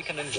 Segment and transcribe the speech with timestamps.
[0.00, 0.30] Raikkonen.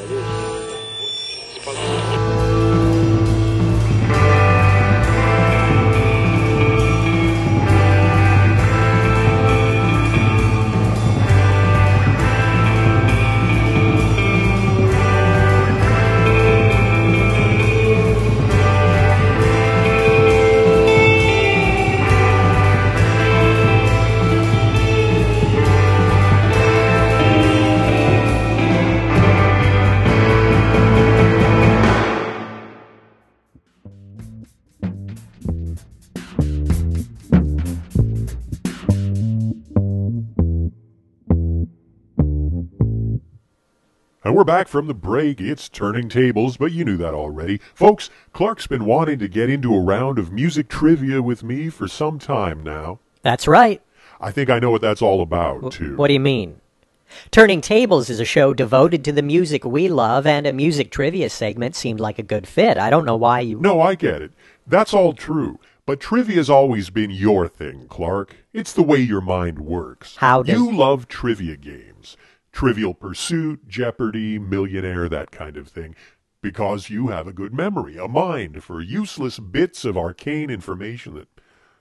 [44.31, 45.41] And we're back from the break.
[45.41, 47.57] It's turning tables, but you knew that already.
[47.75, 51.85] Folks, Clark's been wanting to get into a round of music trivia with me for
[51.89, 52.99] some time now.
[53.23, 53.81] That's right.
[54.21, 55.97] I think I know what that's all about, too.
[55.97, 56.61] What do you mean?
[57.31, 61.29] Turning Tables is a show devoted to the music we love, and a music trivia
[61.29, 62.77] segment seemed like a good fit.
[62.77, 63.59] I don't know why you.
[63.59, 64.31] No, I get it.
[64.65, 65.59] That's all true.
[65.85, 68.37] But trivia's always been your thing, Clark.
[68.53, 70.15] It's the way your mind works.
[70.15, 72.15] How does- You love trivia games.
[72.51, 75.95] Trivial Pursuit, Jeopardy, Millionaire, that kind of thing.
[76.41, 81.27] Because you have a good memory, a mind for useless bits of arcane information that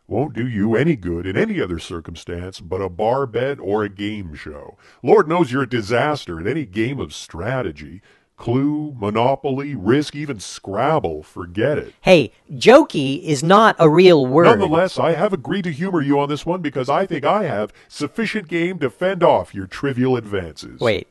[0.06, 3.88] won't do you any good in any other circumstance but a bar bet or a
[3.88, 4.76] game show.
[5.02, 8.02] Lord knows you're a disaster at any game of strategy.
[8.40, 11.92] Clue, Monopoly, Risk, even Scrabble, forget it.
[12.00, 14.46] Hey, jokey is not a real word.
[14.46, 17.70] Nonetheless, I have agreed to humor you on this one because I think I have
[17.86, 20.80] sufficient game to fend off your trivial advances.
[20.80, 21.06] Wait.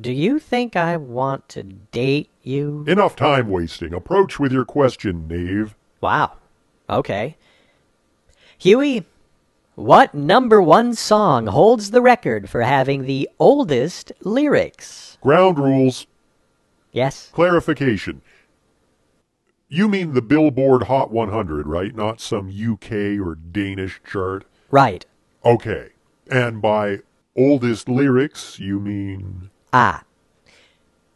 [0.00, 2.84] Do you think I want to date you?
[2.86, 3.92] Enough time wasting.
[3.92, 5.74] Approach with your question, knave.
[6.00, 6.32] Wow.
[6.88, 7.36] Okay.
[8.56, 9.04] Huey,
[9.76, 15.18] what number one song holds the record for having the oldest lyrics?
[15.20, 16.06] Ground rules.
[16.92, 17.30] Yes.
[17.32, 18.22] Clarification.
[19.68, 21.94] You mean the Billboard Hot 100, right?
[21.94, 24.46] Not some UK or Danish chart?
[24.70, 25.04] Right.
[25.44, 25.90] Okay.
[26.30, 27.00] And by
[27.36, 29.50] oldest lyrics, you mean.
[29.74, 30.04] Ah.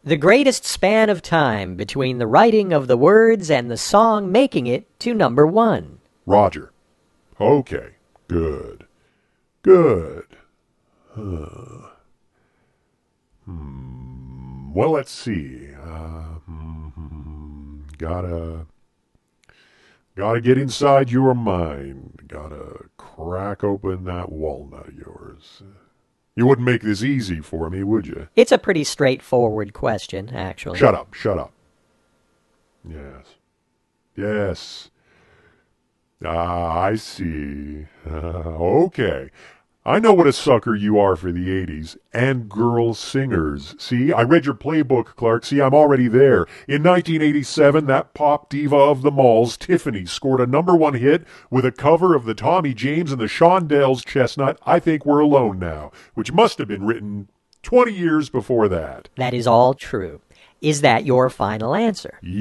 [0.03, 4.67] The greatest span of time between the writing of the words and the song making
[4.67, 5.99] it to number one.
[6.27, 6.71] Roger.
[7.39, 7.95] Okay.
[8.31, 8.85] Good.
[9.61, 10.25] Good.
[11.09, 11.89] Huh.
[13.43, 14.71] Hmm.
[14.73, 15.67] Well, let's see.
[15.75, 18.67] Uh, hmm, gotta.
[20.15, 22.21] Gotta get inside your mind.
[22.29, 25.63] Gotta crack open that walnut of yours.
[26.37, 28.29] You wouldn't make this easy for me, would you?
[28.37, 30.79] It's a pretty straightforward question, actually.
[30.79, 31.51] Shut up, shut up.
[32.87, 33.25] Yes.
[34.15, 34.89] Yes.
[36.25, 37.85] Ah, I see.
[38.07, 39.29] Okay.
[39.83, 43.73] I know what a sucker you are for the 80s and girl singers.
[43.79, 45.43] See, I read your playbook, Clark.
[45.43, 46.45] See, I'm already there.
[46.67, 51.65] In 1987, that pop diva of the malls, Tiffany, scored a number one hit with
[51.65, 55.91] a cover of the Tommy James and the Shondells chestnut, I Think We're Alone Now,
[56.13, 57.29] which must have been written
[57.63, 59.09] 20 years before that.
[59.15, 60.21] That is all true.
[60.61, 62.19] Is that your final answer?
[62.21, 62.37] Ye-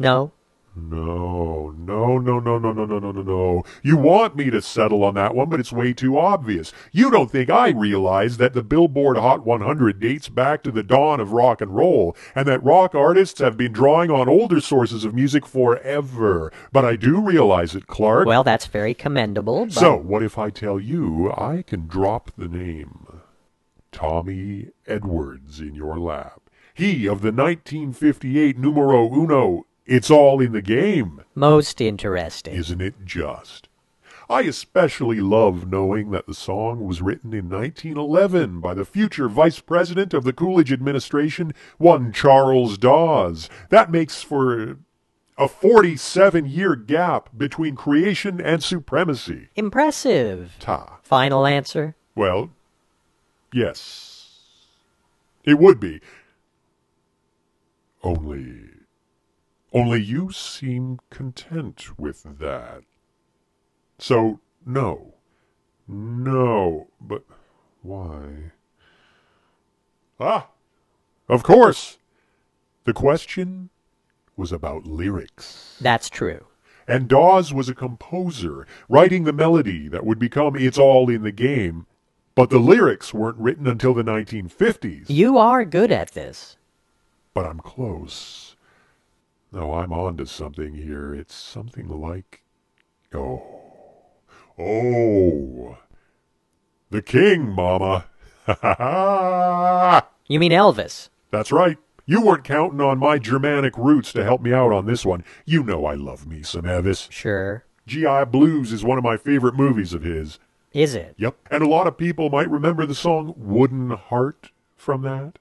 [0.00, 0.32] No.
[0.74, 1.74] No?
[1.76, 3.64] No, no, no, no, no, no, no, no, no.
[3.82, 6.72] You want me to settle on that one, but it's way too obvious.
[6.92, 11.20] You don't think I realize that the Billboard Hot 100 dates back to the dawn
[11.20, 15.14] of rock and roll, and that rock artists have been drawing on older sources of
[15.14, 16.52] music forever.
[16.72, 18.26] But I do realize it, Clark.
[18.26, 19.66] Well, that's very commendable.
[19.66, 23.08] But So, what if I tell you I can drop the name
[23.92, 26.40] Tommy Edwards in your lap?
[26.72, 31.24] He of the 1958 numero uno, It's All in the Game.
[31.34, 32.54] most interesting.
[32.54, 33.68] Isn't it just?
[34.28, 39.58] I especially love knowing that the song was written in 1911 by the future Vice
[39.58, 43.50] President of the Coolidge administration, one Charles Dawes.
[43.70, 44.78] That makes for
[45.36, 49.48] a 47 year gap between creation and supremacy.
[49.56, 50.54] Impressive.
[50.60, 51.00] Ta.
[51.02, 51.96] Final answer?
[52.14, 52.50] Well,
[53.52, 54.38] yes.
[55.42, 56.00] It would be.
[58.04, 58.66] Only.
[59.72, 62.82] Only you seem content with that.
[63.98, 65.14] So, no.
[65.86, 67.24] No, but
[67.82, 68.52] why?
[70.18, 70.48] Ah!
[71.28, 71.98] Of course!
[72.84, 73.70] The question
[74.36, 75.76] was about lyrics.
[75.80, 76.46] That's true.
[76.88, 81.30] And Dawes was a composer, writing the melody that would become It's All in the
[81.30, 81.86] Game,
[82.34, 85.04] but the lyrics weren't written until the 1950s.
[85.08, 86.56] You are good at this.
[87.34, 88.49] But I'm close.
[89.52, 91.14] No, I'm on to something here.
[91.14, 92.42] It's something like.
[93.12, 93.42] Oh.
[94.58, 95.78] Oh,
[96.90, 98.04] the king, Mama.
[98.46, 100.08] Ha ha ha!
[100.26, 101.08] You mean Elvis?
[101.30, 101.78] That's right.
[102.04, 105.24] You weren't counting on my Germanic roots to help me out on this one.
[105.44, 107.10] You know I love me some Elvis.
[107.10, 107.64] Sure.
[107.86, 108.24] G.I.
[108.24, 110.38] Blues is one of my favorite movies of his.
[110.72, 111.14] Is it?
[111.18, 111.36] Yep.
[111.50, 115.38] And a lot of people might remember the song Wooden Heart from that.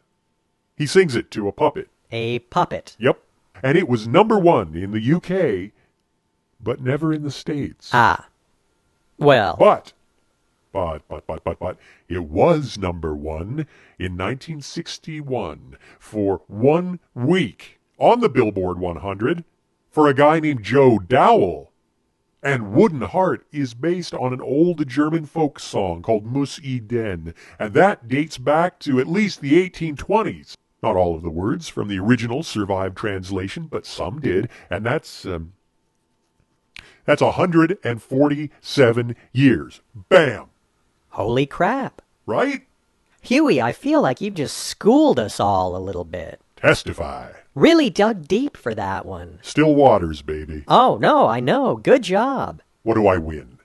[0.75, 1.89] He sings it to a puppet.
[2.11, 2.95] A puppet.
[2.99, 3.19] Yep.
[3.61, 5.71] And it was number one in the UK,
[6.61, 7.89] but never in the States.
[7.93, 8.27] Ah.
[9.17, 9.93] Well, But,
[10.71, 11.77] but, but, but, but, but,
[12.07, 13.67] it was number one
[13.97, 19.43] in 1961 for one week on the Billboard 100
[19.91, 21.71] for a guy named Joe Dowell.
[22.41, 27.33] And Wooden Heart is based on an old German folk song called Muss i denn,
[27.59, 30.55] and that dates back to at least the 1820s.
[30.81, 35.25] Not all of the words from the original survived translation, but some did, and that's
[35.25, 35.53] um,
[37.05, 39.81] that's 147 years.
[40.09, 40.49] Bam!
[41.19, 42.01] holy crap.
[42.25, 42.65] Right?
[43.21, 46.39] Huey, I feel like you've just schooled us all a little bit.
[46.55, 47.31] Testify.
[47.55, 49.39] Really dug deep for that one.
[49.41, 50.63] Still waters, baby.
[50.67, 51.75] Oh, no, I know.
[51.75, 52.61] Good job.
[52.83, 53.59] What do I win?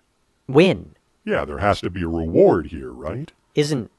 [0.49, 0.97] Win.
[1.25, 3.31] Yeah, there has to be a reward here, right?
[3.55, 3.91] Isn't.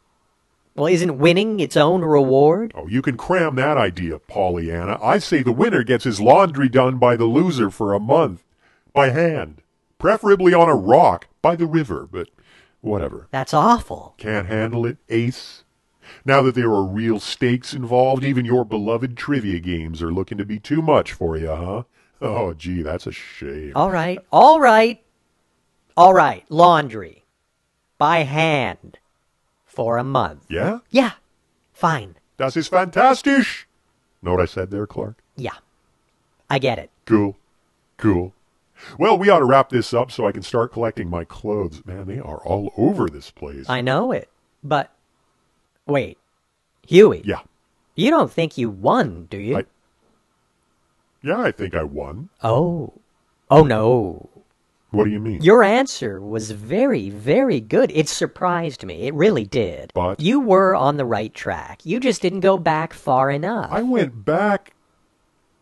[0.75, 2.73] Well, isn't winning its own reward?
[2.75, 4.99] Oh, you can cram that idea, Pollyanna.
[5.01, 8.43] I say the winner gets his laundry done by the loser for a month.
[8.93, 9.61] By hand.
[9.97, 12.27] Preferably on a rock by the river, but
[12.81, 13.27] whatever.
[13.31, 14.15] That's awful.
[14.17, 15.63] Can't handle it, Ace?
[16.25, 20.45] Now that there are real stakes involved, even your beloved trivia games are looking to
[20.45, 21.83] be too much for you, huh?
[22.21, 23.71] Oh, gee, that's a shame.
[23.75, 24.19] All right.
[24.31, 25.01] All right.
[25.95, 26.45] All right.
[26.49, 27.23] Laundry.
[27.97, 28.99] By hand.
[29.75, 30.45] For a month.
[30.49, 30.79] Yeah?
[30.89, 31.11] Yeah.
[31.73, 32.15] Fine.
[32.37, 33.67] Das ist fantastisch!
[34.21, 35.17] Know what I said there, Clark?
[35.35, 35.57] Yeah.
[36.49, 36.89] I get it.
[37.05, 37.35] Cool.
[37.97, 38.33] Cool.
[38.97, 41.81] Well, we ought to wrap this up so I can start collecting my clothes.
[41.85, 43.69] Man, they are all over this place.
[43.69, 44.29] I know it.
[44.63, 44.91] But.
[45.85, 46.17] Wait.
[46.87, 47.21] Huey.
[47.25, 47.41] yeah.
[47.95, 49.57] You don't think you won, do you?
[49.57, 49.65] I-
[51.21, 52.29] Yeah, I think I won.
[52.43, 52.93] Oh.
[53.49, 54.29] Oh, no.
[54.95, 55.41] What do you mean?
[55.41, 57.91] Your answer was very, very good.
[57.93, 59.07] It surprised me.
[59.07, 59.91] It really did.
[59.93, 61.81] But- You were on the right track.
[61.83, 63.69] You just didn't go back far enough.
[63.71, 64.73] I went back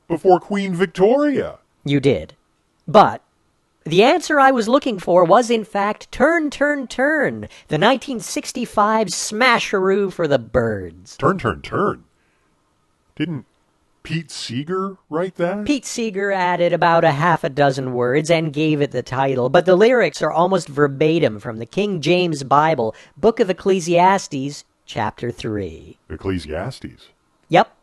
[0.08, 1.60] before Queen Victoria.
[1.84, 2.36] You did.
[2.88, 3.22] But
[3.86, 10.12] the answer I was looking for was, in fact, Turn, Turn, Turn, the 1965 smasheroo
[10.12, 11.18] for the Byrds.
[11.18, 12.04] Turn, turn, turn.
[13.16, 13.46] Didn't
[14.04, 15.66] Pete Seeger write that?
[15.66, 19.66] Pete Seeger added about a half a dozen words and gave it the title, but
[19.66, 25.98] the lyrics are almost verbatim from the King James Bible, Book of Ecclesiastes, chapter 3.
[26.10, 27.08] Ecclesiastes.
[27.48, 27.74] Yep.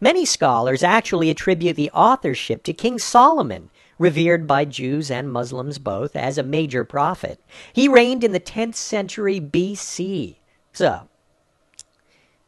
[0.00, 6.14] Many scholars actually attribute the authorship to King Solomon, revered by Jews and Muslims both
[6.14, 7.40] as a major prophet.
[7.72, 10.36] He reigned in the 10th century BC.
[10.72, 11.08] So,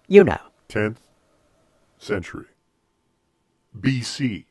[0.06, 0.38] you know.
[0.68, 0.98] 10th
[1.98, 2.46] century.
[3.80, 4.44] BC.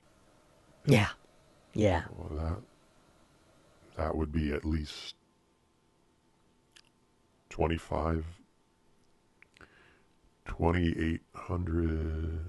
[0.86, 1.10] Yeah.
[1.74, 2.04] Yeah.
[2.16, 2.58] Well, that
[3.98, 5.16] that would be at least
[7.50, 8.26] 25
[10.46, 12.40] 2800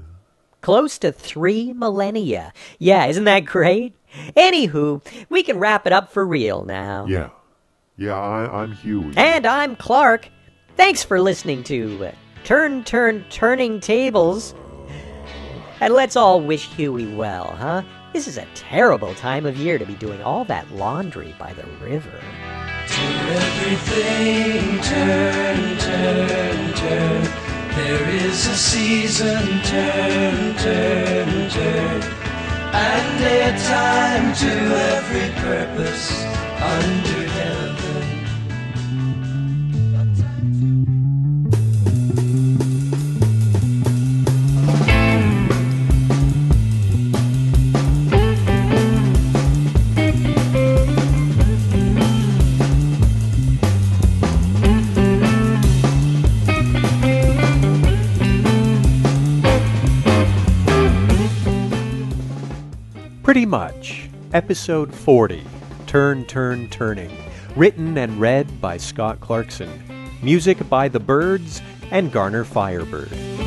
[0.60, 2.52] Close to three millennia.
[2.78, 3.94] Yeah, isn't that great?
[4.36, 7.06] Anywho, we can wrap it up for real now.
[7.06, 7.30] Yeah.
[7.96, 9.12] Yeah, I, I'm Huey.
[9.16, 10.28] And I'm Clark.
[10.76, 12.12] Thanks for listening to
[12.44, 14.54] Turn, Turn, Turning Tables.
[15.80, 17.82] And let's all wish Huey well, huh?
[18.12, 21.64] This is a terrible time of year to be doing all that laundry by the
[21.80, 22.20] river.
[23.30, 27.22] Everything turn, turn, turn.
[27.76, 32.02] There is a season, turn, turn, turn.
[32.72, 36.24] And a time to every purpose
[36.60, 37.17] under
[63.48, 64.10] much.
[64.34, 65.42] Episode 40
[65.86, 67.10] Turn, Turn, Turning.
[67.56, 69.70] Written and read by Scott Clarkson.
[70.22, 73.37] Music by The Byrds and Garner Firebird.